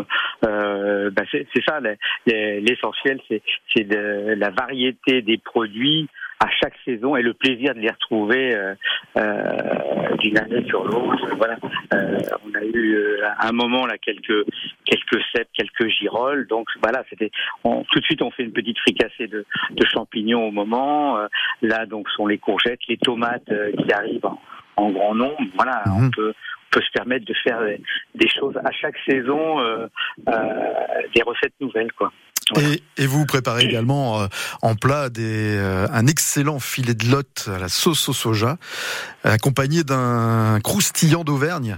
euh, 0.45 1.11
bah, 1.11 1.21
c'est 1.31 1.45
ça, 1.67 1.79
les- 1.79 1.95
les- 2.25 2.59
l'essentiel, 2.61 3.19
c'est 3.29 3.83
de 3.87 4.33
la 4.35 4.49
variété 4.49 5.21
des 5.21 5.37
produits 5.37 6.07
à 6.39 6.49
chaque 6.49 6.73
saison 6.83 7.15
et 7.15 7.21
le 7.21 7.35
plaisir 7.35 7.75
de 7.75 7.79
les 7.79 7.89
retrouver 7.91 8.55
euh, 8.55 8.73
euh, 9.17 10.15
d'une 10.17 10.39
année 10.39 10.65
sur 10.67 10.83
l'autre. 10.85 11.27
Voilà, 11.37 11.57
Euh, 11.93 12.17
on 12.45 12.55
a 12.57 12.63
eu 12.63 12.95
euh, 12.95 13.19
à 13.37 13.49
un 13.49 13.51
moment 13.51 13.85
là 13.85 13.97
quelques 13.99 14.45
quelques 14.85 15.21
cèpes, 15.35 15.49
quelques 15.53 15.87
girolles, 15.89 16.47
donc 16.47 16.67
voilà, 16.81 17.03
c'était 17.09 17.29
tout 17.63 17.99
de 17.99 18.05
suite 18.05 18.21
on 18.23 18.31
fait 18.31 18.43
une 18.43 18.53
petite 18.53 18.79
fricassée 18.79 19.27
de, 19.27 19.45
de 19.71 19.85
champignons 19.85 20.47
au 20.47 20.51
moment. 20.51 21.17
Euh, 21.17 21.27
là 21.61 21.85
donc 21.85 22.09
sont 22.09 22.25
les 22.25 22.37
courgettes, 22.39 22.79
les 22.87 22.97
tomates 22.97 23.49
euh, 23.51 23.71
qui 23.73 23.91
arrivent 23.93 24.25
en, 24.25 24.39
en 24.77 24.91
grand 24.91 25.15
nombre. 25.15 25.37
Voilà, 25.55 25.83
Mhm. 25.85 26.05
on 26.05 26.09
peut 26.11 26.33
peut 26.71 26.81
se 26.81 26.91
permettre 26.93 27.25
de 27.25 27.33
faire 27.43 27.59
des, 28.15 28.29
choses 28.29 28.55
à 28.63 28.71
chaque 28.71 28.95
saison, 29.05 29.59
euh, 29.59 29.87
euh, 30.29 30.33
des 31.13 31.21
recettes 31.21 31.53
nouvelles, 31.59 31.91
quoi. 31.97 32.13
Voilà. 32.53 32.69
Et, 32.69 32.81
et 32.97 33.05
vous 33.07 33.25
préparez 33.25 33.65
également 33.65 34.21
euh, 34.21 34.27
en 34.61 34.75
plat 34.75 35.09
des, 35.09 35.59
un 35.91 36.07
excellent 36.07 36.59
filet 36.59 36.93
de 36.93 37.11
lotte 37.11 37.49
à 37.53 37.59
la 37.59 37.67
sauce 37.67 38.07
au 38.07 38.13
soja, 38.13 38.55
accompagné 39.25 39.83
d'un 39.83 40.59
croustillant 40.63 41.25
d'Auvergne. 41.25 41.77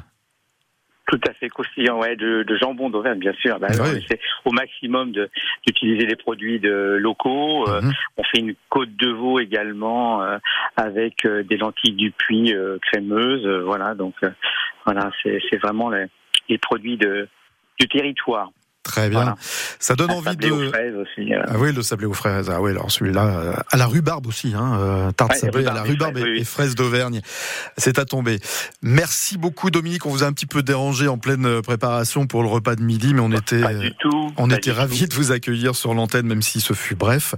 Tout 1.14 1.30
à 1.30 1.34
fait 1.34 1.50
croustillant, 1.50 2.00
ouais, 2.00 2.16
de, 2.16 2.44
de 2.44 2.56
jambon 2.58 2.90
d'Auvergne, 2.90 3.20
bien 3.20 3.34
sûr. 3.34 3.60
Bah, 3.60 3.68
Ah 3.72 3.76
oui. 3.84 3.98
essaie 4.04 4.20
au 4.46 4.52
maximum 4.52 5.12
de- 5.12 5.30
d'utiliser 5.68 6.06
des 6.08 6.16
produits 6.16 6.60
de, 6.60 6.98
locaux. 7.00 7.68
Euh, 7.70 7.82
Mhm. 7.82 7.92
on 8.18 8.24
fait 8.24 8.40
une 8.40 8.56
côte 8.70 8.96
de 8.96 9.10
veau 9.10 9.40
également 9.40 10.24
euh, 10.24 10.38
avec 10.76 11.26
euh, 11.26 11.44
des 11.44 11.58
lentilles 11.58 11.94
du 11.94 12.12
puits 12.12 12.54
euh, 12.56 12.78
crémeuses. 12.82 13.46
euh, 13.46 13.62
voilà, 13.64 13.94
donc 13.94 14.16
euh, 14.24 14.30
voilà, 14.86 15.12
c'est 15.22 15.40
c'est 15.50 15.58
vraiment 15.58 15.90
les, 15.90 16.06
les 16.50 16.58
produits 16.58 16.98
de, 16.98 17.28
du 17.80 17.88
territoire. 17.88 18.50
Très 18.84 19.10
bien. 19.10 19.20
Voilà. 19.22 19.36
Ça 19.80 19.96
donne 19.96 20.12
Un 20.12 20.16
envie 20.16 20.26
sablé 20.26 20.52
aux 20.52 20.60
de. 20.62 20.68
fraises 20.70 20.94
aussi. 20.96 21.34
euh. 21.34 21.42
Ah 21.48 21.54
oui, 21.58 21.72
le 21.74 21.82
sablé 21.82 22.06
aux 22.06 22.14
fraises. 22.14 22.50
Ah 22.50 22.62
oui, 22.62 22.72
alors 22.72 22.92
celui-là, 22.92 23.26
euh, 23.26 23.54
à 23.72 23.78
la 23.78 23.86
rhubarbe 23.88 24.28
aussi, 24.28 24.54
hein, 24.56 24.78
euh, 24.78 25.12
tarte 25.12 25.32
Ouais, 25.32 25.38
sablée 25.40 25.66
à 25.66 25.74
la 25.74 25.84
rhubarbe 25.84 26.18
et 26.18 26.20
fraises, 26.20 26.26
et, 26.28 26.32
oui, 26.32 26.36
oui. 26.36 26.42
et 26.42 26.46
fraises 26.46 26.76
d'Auvergne. 26.76 27.22
C'est 27.78 27.98
à 27.98 28.04
tomber. 28.06 28.40
Merci 28.82 29.38
beaucoup, 29.38 29.72
Dominique. 29.72 30.06
On 30.06 30.10
vous 30.10 30.24
a 30.24 30.28
un 30.28 30.34
petit 30.34 30.46
peu 30.46 30.64
dérangé 30.64 31.08
en 31.08 31.18
pleine 31.18 31.46
euh, 31.46 31.62
préparation 31.62 32.28
pour 32.28 32.44
le 32.44 32.50
repas 32.50 32.76
de 32.76 32.82
midi, 32.84 33.14
mais 33.14 33.22
on 33.22 33.32
était. 33.32 33.62
Pas 33.62 33.74
du 33.74 33.94
tout. 34.00 34.32
On 34.38 34.50
pas 34.50 34.56
était 34.56 34.72
du 34.72 34.78
ravis 34.78 35.04
tout. 35.04 35.08
de 35.08 35.14
vous 35.16 35.32
accueillir 35.32 35.76
sur 35.76 35.94
l'antenne, 35.94 36.28
même 36.28 36.42
si 36.42 36.60
ce 36.60 36.74
fut 36.74 36.96
bref. 36.96 37.36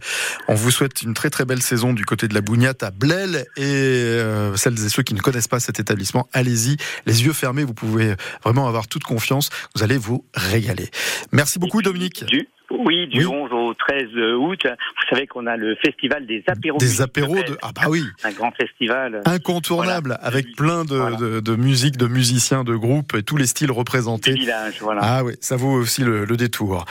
On 0.47 0.55
vous 0.55 0.71
souhaite 0.71 1.03
une 1.03 1.13
très 1.13 1.29
très 1.29 1.45
belle 1.45 1.61
saison 1.61 1.93
du 1.93 2.05
côté 2.05 2.27
de 2.27 2.33
la 2.33 2.41
Bougnate 2.41 2.81
à 2.81 2.89
Blel 2.89 3.45
et 3.55 3.63
euh, 3.63 4.55
celles 4.55 4.83
et 4.83 4.89
ceux 4.89 5.03
qui 5.03 5.13
ne 5.13 5.21
connaissent 5.21 5.47
pas 5.47 5.59
cet 5.59 5.79
établissement, 5.79 6.27
allez-y, 6.33 6.77
les 7.05 7.23
yeux 7.23 7.33
fermés, 7.33 7.63
vous 7.63 7.73
pouvez 7.75 8.15
vraiment 8.43 8.67
avoir 8.67 8.87
toute 8.87 9.03
confiance. 9.03 9.49
Vous 9.75 9.83
allez 9.83 9.97
vous 9.97 10.25
régaler. 10.33 10.89
Merci 11.35 11.59
beaucoup, 11.59 11.81
Dominique. 11.81 12.23
Du, 12.25 12.47
oui, 12.71 13.07
du 13.07 13.25
Oui. 13.25 13.25
11 13.25 13.51
au 13.51 13.73
13 13.73 14.03
août. 14.39 14.59
Vous 14.65 15.07
savez 15.09 15.27
qu'on 15.27 15.45
a 15.47 15.55
le 15.57 15.75
festival 15.75 16.25
des 16.25 16.43
apéros. 16.47 16.77
Des 16.79 17.01
apéros 17.01 17.35
de 17.35 17.57
ah 17.61 17.71
bah 17.75 17.83
oui, 17.89 18.03
Un 18.23 18.31
grand 18.31 18.51
festival. 18.51 19.21
incontournable 19.25 20.09
Voilà. 20.09 20.23
avec 20.23 20.55
plein 20.55 20.83
de, 20.85 20.95
Voilà. 20.95 21.17
de, 21.17 21.39
de 21.39 21.55
musique, 21.55 21.97
de 21.97 22.07
musiciens, 22.07 22.63
de 22.63 22.75
groupes 22.75 23.13
et 23.15 23.23
tous 23.23 23.37
les 23.37 23.45
styles 23.47 23.71
représentés. 23.71 24.33
village, 24.33 24.75
voilà. 24.81 25.01
Ah 25.03 25.23
oui, 25.23 25.33
ça 25.41 25.55
vaut 25.57 25.73
aussi 25.73 26.01
le, 26.01 26.25
le 26.25 26.37
détour. 26.37 26.85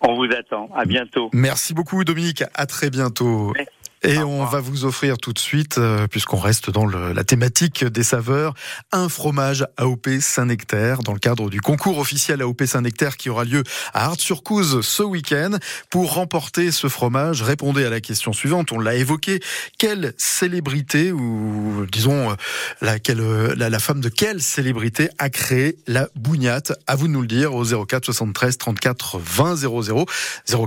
On 0.00 0.14
vous 0.14 0.28
attend. 0.32 0.68
À 0.76 0.84
bientôt. 0.84 1.30
Merci 1.32 1.74
beaucoup 1.74 2.04
Dominique, 2.04 2.44
à 2.54 2.66
très 2.66 2.90
bientôt. 2.90 3.52
Et 4.02 4.18
Au 4.18 4.22
on 4.26 4.30
revoir. 4.44 4.50
va 4.50 4.60
vous 4.60 4.84
offrir 4.84 5.16
tout 5.18 5.32
de 5.32 5.38
suite, 5.38 5.78
euh, 5.78 6.06
puisqu'on 6.06 6.38
reste 6.38 6.70
dans 6.70 6.84
le- 6.86 7.12
la 7.12 7.24
thématique 7.24 7.84
des 7.84 8.02
saveurs, 8.02 8.54
un 8.92 9.08
fromage 9.08 9.66
AOP 9.78 10.20
Saint-Nectaire 10.20 10.98
dans 11.02 11.12
le 11.14 11.18
cadre 11.18 11.48
du 11.50 11.60
concours 11.60 11.98
officiel 11.98 12.42
AOP 12.42 12.66
Saint-Nectaire 12.66 13.16
qui 13.16 13.30
aura 13.30 13.44
lieu 13.44 13.62
à 13.94 14.04
Art-sur-Couze 14.06 14.82
ce 14.82 15.02
week-end. 15.02 15.52
Pour 15.90 16.14
remporter 16.14 16.70
ce 16.72 16.88
fromage, 16.88 17.42
répondez 17.42 17.84
à 17.84 17.90
la 17.90 18.00
question 18.00 18.32
suivante. 18.32 18.70
On 18.70 18.78
l'a 18.78 18.94
évoqué. 18.96 19.40
Quelle 19.78 20.12
célébrité 20.18 21.10
ou 21.12 21.86
disons 21.90 22.30
euh, 22.30 22.34
la, 22.82 22.98
quelle, 22.98 23.20
euh, 23.20 23.54
la, 23.56 23.70
la 23.70 23.78
femme 23.78 24.00
de 24.00 24.08
quelle 24.10 24.42
célébrité 24.42 25.08
a 25.18 25.30
créé 25.30 25.78
la 25.86 26.08
bougnate 26.14 26.72
À 26.86 26.96
vous 26.96 27.08
de 27.08 27.12
nous 27.12 27.22
le 27.22 27.26
dire 27.26 27.54
au 27.54 27.64
04 27.64 28.04
73 28.04 28.58
34 28.58 29.18
20 29.18 29.56
00 29.56 30.06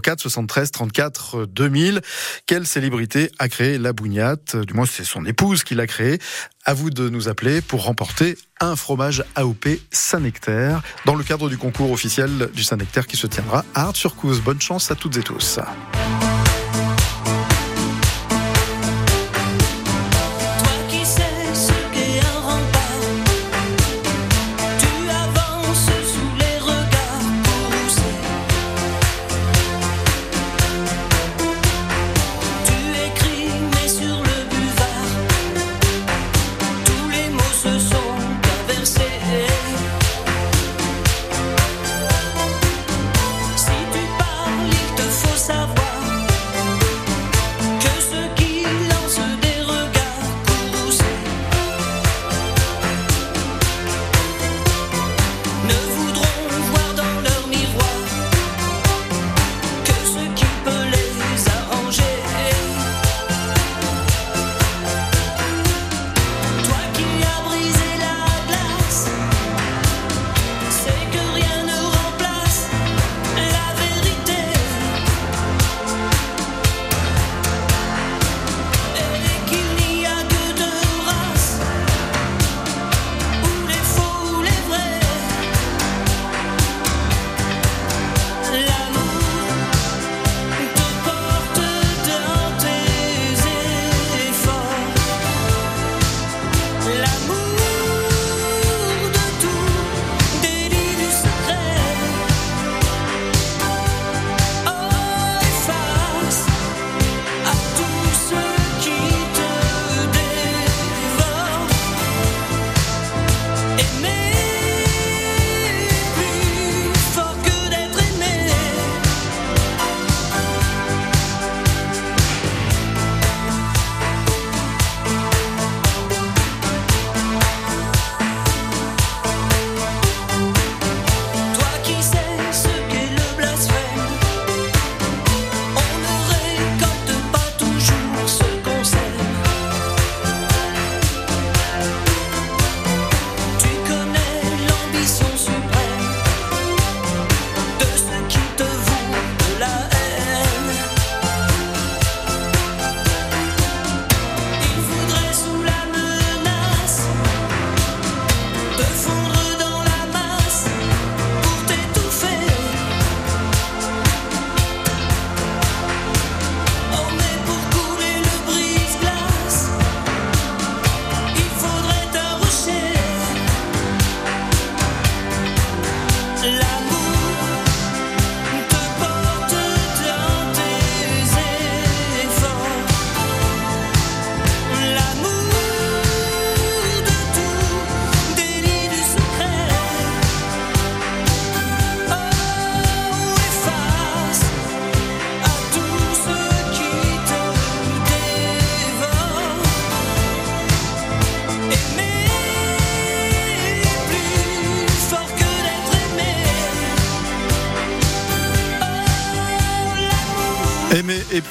04 0.02 0.20
73 0.20 0.72
34 0.72 1.46
2000. 1.46 2.02
Quelle 2.48 2.66
célébrité 2.66 3.19
célébrité 3.20 3.32
a 3.40 3.50
créé 3.50 3.78
la 3.78 3.94
bougnate 3.94 4.56
Du 4.56 4.74
moins, 4.74 4.86
c'est 4.86 5.04
son 5.04 5.26
épouse 5.26 5.64
qui 5.64 5.76
l'a 5.76 5.88
créée. 5.88 6.20
À 6.66 6.74
vous 6.74 6.90
de 6.90 7.10
nous 7.10 7.28
appeler 7.28 7.62
pour 7.62 7.84
remporter 7.86 8.38
un 8.60 8.76
fromage 8.76 9.24
AOP 9.36 9.68
Saint-Nectaire 9.92 10.82
dans 11.06 11.16
le 11.16 11.24
cadre 11.24 11.50
du 11.50 11.58
concours 11.58 11.92
officiel 11.92 12.50
du 12.54 12.64
Saint-Nectaire 12.64 13.08
qui 13.08 13.18
se 13.18 13.28
tiendra 13.28 13.66
à 13.74 13.84
Art-sur-Couze. 13.84 14.42
Bonne 14.42 14.62
chance 14.62 14.92
à 14.92 14.96
toutes 14.96 15.18
et 15.18 15.24
tous. 15.24 15.60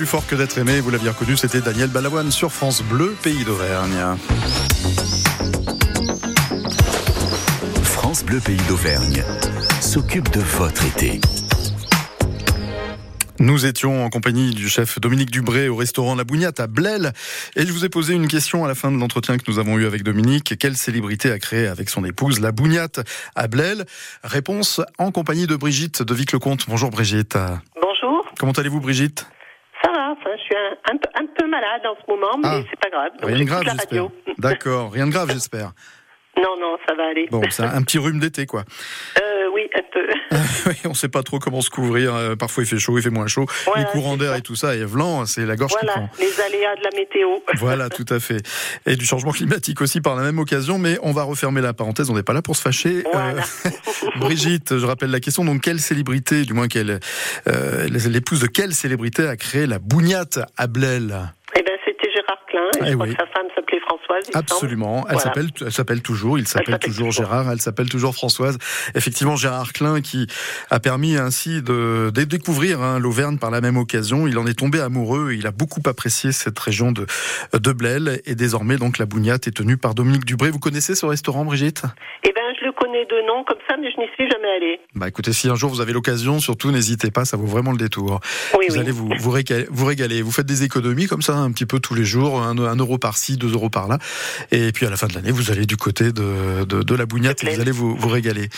Fort 0.09 0.27
que 0.27 0.35
d'être 0.35 0.57
aimé, 0.59 0.81
vous 0.81 0.91
l'aviez 0.91 1.11
reconnu, 1.11 1.37
c'était 1.37 1.61
Daniel 1.61 1.89
Balavoine 1.91 2.31
sur 2.31 2.51
France 2.51 2.83
Bleu, 2.83 3.15
pays 3.23 3.45
d'Auvergne. 3.45 4.17
France 7.83 8.25
Bleu, 8.25 8.41
pays 8.41 8.57
d'Auvergne 8.69 9.23
s'occupe 9.83 10.31
de 10.33 10.41
votre 10.41 10.85
été. 10.87 11.21
Nous 13.39 13.67
étions 13.67 14.03
en 14.05 14.09
compagnie 14.09 14.51
du 14.55 14.69
chef 14.69 14.99
Dominique 14.99 15.31
Dubré 15.31 15.69
au 15.69 15.77
restaurant 15.77 16.15
La 16.17 16.25
Bougnate 16.25 16.59
à 16.59 16.67
Blel 16.67 17.13
et 17.55 17.65
je 17.67 17.73
vous 17.73 17.85
ai 17.85 17.89
posé 17.91 18.15
une 18.15 18.27
question 18.29 18.65
à 18.65 18.69
la 18.69 18.75
fin 18.75 18.91
de 18.91 18.99
l'entretien 18.99 19.37
que 19.37 19.45
nous 19.47 19.59
avons 19.59 19.79
eu 19.79 19.87
avec 19.87 20.03
Dominique. 20.03 20.57
Quelle 20.59 20.75
célébrité 20.77 21.31
a 21.31 21.39
créé 21.39 21.67
avec 21.69 21.89
son 21.91 22.05
épouse 22.05 22.41
La 22.41 22.51
Bougnate 22.51 23.01
à 23.37 23.47
Blel 23.47 23.85
Réponse 24.25 24.81
en 24.99 25.13
compagnie 25.13 25.47
de 25.47 25.55
Brigitte 25.55 26.03
de 26.03 26.15
Vic-le-Comte. 26.15 26.65
Bonjour 26.67 26.91
Brigitte. 26.91 27.39
Bonjour. 27.81 28.25
Comment 28.41 28.53
allez-vous 28.53 28.81
Brigitte 28.81 29.27
Ça 29.85 29.93
va, 29.93 30.11
enfin, 30.11 30.31
je 30.37 30.43
suis 30.43 30.57
un, 30.57 30.93
un 30.93 30.97
peu- 30.97 31.09
un 31.15 31.27
peu 31.38 31.38
malade 31.49 31.83
en 31.85 31.97
ce 32.05 32.11
moment, 32.11 32.39
mais 32.39 32.49
Ah. 32.49 32.61
c'est 32.71 32.81
pas 32.81 32.91
grave. 32.91 33.11
Donc, 33.21 33.31
Rien 33.31 33.39
de 33.41 33.45
grave 33.45 33.65
j'espère. 33.65 34.09
D'accord, 34.39 34.93
rien 34.93 35.07
de 35.07 35.13
grave 35.13 35.31
j'espère. 35.33 35.73
Non, 36.37 36.55
non, 36.61 36.77
ça 36.87 36.95
va 36.95 37.09
aller. 37.09 37.27
Bon, 37.33 37.43
c'est 37.51 37.65
un 37.65 37.83
petit 37.83 37.99
rhume 37.99 38.21
d'été 38.21 38.47
quoi. 38.47 38.63
Euh, 39.21 39.49
oui, 39.53 39.63
un 39.77 39.83
peu. 39.93 40.07
Oui, 40.67 40.75
on 40.85 40.95
sait 40.95 41.09
pas 41.09 41.23
trop 41.23 41.39
comment 41.39 41.63
se 41.63 41.71
couvrir. 41.71 42.15
Euh, 42.15 42.37
Parfois 42.37 42.63
il 42.63 42.67
fait 42.67 42.79
chaud, 42.79 42.97
il 42.99 43.03
fait 43.03 43.11
moins 43.11 43.27
chaud. 43.27 43.47
Voilà, 43.65 43.81
Les 43.83 43.87
courants 43.87 44.17
d'air 44.17 44.35
et 44.37 44.43
tout 44.43 44.55
ça, 44.55 44.77
et 44.77 44.85
Vlan, 44.85 45.25
c'est 45.27 45.47
la 45.47 45.57
gorge 45.57 45.73
qui 45.73 45.79
voilà, 45.85 45.93
prend. 45.95 46.11
les 46.21 46.41
aléas 46.41 46.77
de 46.77 46.83
la 46.85 46.91
météo. 46.97 47.29
Voilà, 47.59 47.89
tout 47.89 48.05
à 48.11 48.21
fait. 48.21 48.47
Et 48.87 48.95
du 48.97 49.05
changement 49.05 49.33
climatique 49.33 49.81
aussi 49.81 50.01
par 50.01 50.15
la 50.15 50.23
même 50.23 50.39
occasion, 50.39 50.79
mais 50.79 50.99
on 51.03 51.13
va 51.13 51.23
refermer 51.25 51.61
la 51.61 51.73
parenthèse, 51.73 52.09
on 52.11 52.15
n'est 52.15 52.23
pas 52.23 52.35
là 52.35 52.43
pour 52.43 52.55
se 52.55 52.63
fâcher. 52.63 53.03
Voilà. 53.13 53.43
Euh, 53.67 53.71
Brigitte, 54.17 54.79
je 54.79 54.87
rappelle 54.87 55.11
la 55.11 55.21
question, 55.21 55.45
donc 55.45 55.63
quelle 55.63 55.81
célébrité, 55.81 56.43
du 56.45 56.53
moins 56.53 56.69
quelle, 56.69 57.01
euh, 57.49 57.89
l'épouse 57.89 58.41
de 58.41 58.47
quelle 58.47 58.75
célébrité 58.75 59.27
a 59.27 59.37
créé 59.37 59.67
la 59.67 59.79
bougnate 59.79 60.39
à 60.57 60.67
Blel 60.67 61.33
Eh 61.57 61.63
ben, 61.63 61.73
c'était 61.85 62.11
Gérard 62.13 62.39
Klein, 62.47 62.61
et 62.77 62.83
Eh 62.83 62.91
je 62.91 62.95
crois 62.95 63.07
oui. 63.07 63.15
que 63.15 63.21
sa 63.21 63.27
femme 63.29 63.47
s'appelait 63.55 63.81
Françoise. 63.81 64.25
Absolument. 64.35 64.99
Elle 65.09 65.15
Voilà. 65.15 65.21
s'appelle, 65.21 65.49
elle 65.63 65.73
s'appelle 65.73 66.03
toujours. 66.03 66.39
Il 66.39 66.47
s'appelle 66.47 66.79
toujours 66.79 67.09
toujours. 67.09 67.25
Gérard. 67.27 67.51
Elle 67.51 67.61
s'appelle 67.61 67.89
toujours 67.89 68.15
Françoise. 68.15 68.59
Effectivement, 68.95 69.35
Gérard 69.37 69.73
Klein 69.73 70.01
qui 70.03 70.27
a 70.71 70.79
permis 70.79 71.17
ainsi 71.17 71.63
de, 71.63 72.11
de 72.15 72.25
découvrir 72.25 72.83
hein, 72.83 72.99
l'Auvergne 72.99 73.39
par 73.39 73.51
la 73.51 73.61
même 73.61 73.77
occasion. 73.79 74.27
Il 74.27 74.39
en 74.39 74.47
est 74.47 74.59
tombé 74.59 74.79
amoureux. 74.81 75.33
Il 75.33 75.47
a 75.47 75.51
beaucoup 75.51 75.81
apprécié 75.87 76.33
cette 76.33 76.59
région 76.59 76.93
de 76.93 77.07
de 77.59 77.73
Blel 77.73 78.21
et 78.27 78.35
désormais 78.35 78.77
donc 78.77 78.99
la 78.99 79.07
bougnate 79.07 79.47
est 79.49 79.53
tenue 79.57 79.77
par 79.79 79.95
Dominique 79.95 80.25
Dubré. 80.27 80.51
Vous 80.51 80.59
connaissez 80.59 80.95
ce 80.95 81.07
restaurant, 81.07 81.45
Brigitte? 81.45 81.83
Eh 82.25 82.33
ben, 82.33 82.43
je 82.69 82.73
connais 82.73 83.05
de 83.07 83.27
noms 83.27 83.45
comme 83.45 83.59
ça, 83.69 83.77
mais 83.81 83.91
je 83.91 83.99
n'y 84.01 84.07
suis 84.15 84.29
jamais 84.31 84.49
allée. 84.57 84.81
Bah 84.95 85.09
écoutez, 85.09 85.33
si 85.33 85.49
un 85.49 85.55
jour 85.55 85.71
vous 85.71 85.81
avez 85.81 85.93
l'occasion, 85.93 86.39
surtout 86.41 86.71
n'hésitez 86.71 87.11
pas, 87.11 87.25
ça 87.25 87.37
vaut 87.37 87.47
vraiment 87.47 87.73
le 87.73 87.79
détour. 87.79 88.21
Oui, 88.59 88.67
vous 88.69 88.75
oui. 88.75 88.81
allez 88.81 88.91
vous, 88.91 89.09
vous, 89.19 89.31
régaler, 89.31 89.67
vous 89.71 89.87
régaler. 89.87 90.23
Vous 90.23 90.33
faites 90.33 90.47
des 90.47 90.65
économies 90.65 91.07
comme 91.07 91.23
ça 91.23 91.35
un 91.37 91.51
petit 91.53 91.67
peu 91.67 91.81
tous 91.81 91.95
les 91.95 92.05
jours, 92.05 92.43
un, 92.43 92.59
un 92.59 92.77
euro 92.77 92.99
par-ci, 92.99 93.37
deux 93.37 93.53
euros 93.53 93.71
par-là. 93.71 93.99
Et 94.51 94.73
puis 94.73 94.87
à 94.87 94.91
la 94.91 94.97
fin 94.97 95.07
de 95.07 95.15
l'année, 95.15 95.31
vous 95.31 95.51
allez 95.51 95.67
du 95.67 95.77
côté 95.77 96.13
de, 96.13 96.65
de, 96.65 96.83
de 96.83 96.95
la 96.95 97.07
bougnate 97.07 97.43
et 97.45 97.51
vous 97.55 97.61
allez 97.61 97.73
vous, 97.73 97.97
vous 97.97 98.09
régaler. 98.09 98.49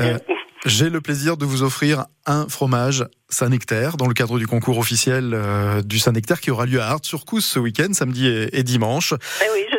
Euh, 0.00 0.18
J'ai 0.66 0.90
le 0.90 1.00
plaisir 1.00 1.38
de 1.38 1.46
vous 1.46 1.62
offrir 1.62 2.04
un 2.26 2.46
fromage 2.48 3.06
Saint-Nectaire 3.30 3.96
dans 3.96 4.06
le 4.06 4.12
cadre 4.12 4.38
du 4.38 4.46
concours 4.46 4.76
officiel 4.78 5.30
euh, 5.32 5.80
du 5.80 5.98
Saint-Nectaire 5.98 6.38
qui 6.40 6.50
aura 6.50 6.66
lieu 6.66 6.80
à 6.82 6.88
Art-sur-Cousse 6.88 7.46
ce 7.46 7.58
week-end, 7.58 7.92
samedi 7.92 8.26
et, 8.28 8.58
et 8.58 8.62
dimanche. 8.62 9.14
Eh 9.40 9.46
oui, 9.54 9.64
je 9.72 9.76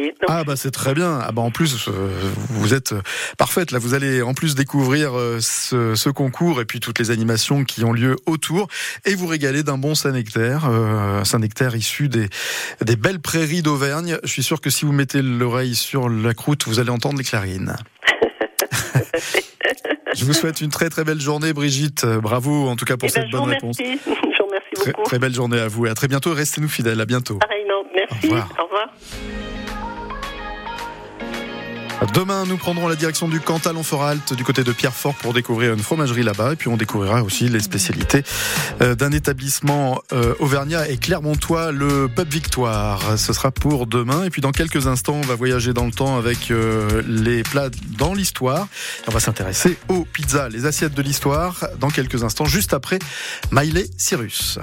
Donc, 0.00 0.28
Ah 0.28 0.44
bah 0.44 0.56
c'est 0.56 0.70
très 0.70 0.94
bien. 0.94 1.18
Ah 1.22 1.32
bah 1.32 1.42
en 1.42 1.50
plus 1.50 1.88
euh, 1.88 2.08
vous 2.50 2.74
êtes 2.74 2.92
euh, 2.92 3.00
parfaite 3.38 3.70
là. 3.70 3.78
Vous 3.78 3.94
allez 3.94 4.22
en 4.22 4.34
plus 4.34 4.54
découvrir 4.54 5.16
euh, 5.18 5.38
ce, 5.40 5.94
ce 5.94 6.10
concours 6.10 6.60
et 6.60 6.64
puis 6.64 6.80
toutes 6.80 6.98
les 6.98 7.10
animations 7.10 7.64
qui 7.64 7.84
ont 7.84 7.92
lieu 7.92 8.16
autour 8.26 8.68
et 9.04 9.14
vous 9.14 9.26
régaler 9.26 9.62
d'un 9.62 9.78
bon 9.78 9.94
Saint-Nectaire, 9.94 10.66
euh, 10.70 11.24
Saint-Nectaire 11.24 11.74
issu 11.76 12.08
des 12.08 12.28
des 12.84 12.96
belles 12.96 13.20
prairies 13.20 13.62
d'Auvergne. 13.62 14.18
Je 14.22 14.30
suis 14.30 14.42
sûr 14.42 14.60
que 14.60 14.70
si 14.70 14.84
vous 14.84 14.92
mettez 14.92 15.22
l'oreille 15.22 15.74
sur 15.74 16.08
la 16.08 16.34
croûte, 16.34 16.64
vous 16.66 16.78
allez 16.80 16.90
entendre 16.90 17.18
les 17.18 17.24
clarines. 17.24 17.76
Je 20.14 20.24
vous 20.24 20.32
souhaite 20.32 20.60
une 20.62 20.70
très 20.70 20.88
très 20.88 21.04
belle 21.04 21.20
journée, 21.20 21.52
Brigitte. 21.52 22.06
Bravo 22.06 22.68
en 22.68 22.76
tout 22.76 22.84
cas 22.86 22.96
pour 22.96 23.08
eh 23.10 23.12
ben, 23.12 23.22
cette 23.22 23.30
bonne 23.30 23.50
réponse. 23.50 23.76
je 23.78 23.82
vous 23.84 24.46
remercie 24.46 24.66
Très, 24.74 24.92
beaucoup. 24.92 25.02
très 25.04 25.18
belle 25.18 25.34
journée 25.34 25.58
à 25.58 25.68
vous 25.68 25.84
et 25.86 25.90
à 25.90 25.94
très 25.94 26.08
bientôt. 26.08 26.32
Restez-nous 26.32 26.68
fidèles. 26.68 27.00
À 27.00 27.04
bientôt. 27.06 27.38
Pareillement. 27.38 27.84
Merci. 27.94 28.26
Au 28.26 28.30
revoir. 28.30 28.48
Au 28.58 28.64
revoir. 28.64 28.88
Demain, 32.16 32.46
nous 32.46 32.56
prendrons 32.56 32.88
la 32.88 32.96
direction 32.96 33.28
du 33.28 33.40
Cantal. 33.40 33.76
On 33.76 34.34
du 34.34 34.42
côté 34.42 34.64
de 34.64 34.72
Pierrefort 34.72 35.14
pour 35.16 35.34
découvrir 35.34 35.74
une 35.74 35.80
fromagerie 35.80 36.22
là-bas. 36.22 36.54
Et 36.54 36.56
puis, 36.56 36.68
on 36.68 36.78
découvrira 36.78 37.22
aussi 37.22 37.50
les 37.50 37.60
spécialités 37.60 38.22
euh, 38.80 38.94
d'un 38.94 39.12
établissement 39.12 40.00
euh, 40.14 40.32
auvergnat 40.38 40.88
et 40.88 40.96
clermontois, 40.96 41.72
le 41.72 42.08
Pub 42.08 42.32
Victoire. 42.32 43.18
Ce 43.18 43.34
sera 43.34 43.50
pour 43.50 43.86
demain. 43.86 44.24
Et 44.24 44.30
puis, 44.30 44.40
dans 44.40 44.52
quelques 44.52 44.86
instants, 44.86 45.16
on 45.16 45.26
va 45.26 45.34
voyager 45.34 45.74
dans 45.74 45.84
le 45.84 45.92
temps 45.92 46.16
avec 46.16 46.50
euh, 46.50 47.02
les 47.06 47.42
plats 47.42 47.68
dans 47.98 48.14
l'histoire. 48.14 48.66
On 49.08 49.10
va 49.10 49.20
s'intéresser 49.20 49.76
aux 49.88 50.06
pizzas, 50.06 50.48
les 50.48 50.64
assiettes 50.64 50.94
de 50.94 51.02
l'histoire, 51.02 51.66
dans 51.80 51.90
quelques 51.90 52.24
instants, 52.24 52.46
juste 52.46 52.72
après 52.72 52.98
Miley 53.52 53.90
Cyrus. 53.98 54.58